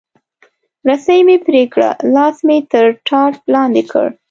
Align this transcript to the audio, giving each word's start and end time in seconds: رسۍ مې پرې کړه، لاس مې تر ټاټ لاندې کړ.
رسۍ 0.87 1.19
مې 1.27 1.37
پرې 1.45 1.63
کړه، 1.73 1.89
لاس 2.15 2.35
مې 2.47 2.57
تر 2.71 2.85
ټاټ 3.07 3.33
لاندې 3.53 3.83
کړ. 3.91 4.05